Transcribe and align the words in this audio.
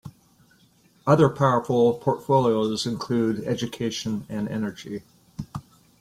Other 1.05 1.29
powerful 1.29 1.93
portfolios 1.93 2.87
include 2.87 3.43
Education 3.43 4.25
and 4.29 4.49
Energy. 4.49 5.03